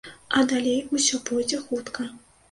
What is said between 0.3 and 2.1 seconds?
А далей усё пойдзе хутка.